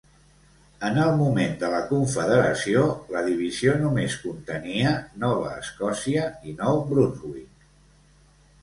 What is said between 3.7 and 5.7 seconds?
només contenia Nova